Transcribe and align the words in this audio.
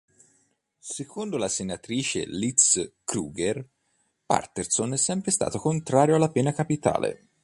Secondo 0.79 1.37
la 1.37 1.47
senatrice 1.47 2.25
Liz 2.25 2.93
Krueger, 3.05 3.63
Paterson 4.25 4.93
è 4.93 4.97
sempre 4.97 5.29
stato 5.29 5.59
contrario 5.59 6.15
alla 6.15 6.31
pena 6.31 6.51
capitale. 6.53 7.27